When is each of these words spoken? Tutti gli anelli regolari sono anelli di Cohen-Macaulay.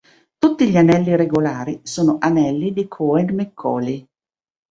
Tutti 0.39 0.67
gli 0.67 0.77
anelli 0.77 1.15
regolari 1.15 1.79
sono 1.83 2.15
anelli 2.21 2.73
di 2.73 2.87
Cohen-Macaulay. 2.87 4.03